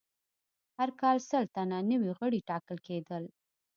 هر 0.77 0.89
کال 1.01 1.17
سل 1.29 1.43
تنه 1.55 1.77
نوي 1.91 2.11
غړي 2.19 2.39
ټاکل 2.49 2.77
کېدل. 2.87 3.23